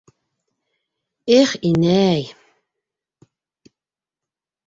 [1.39, 2.25] Эх, инәй...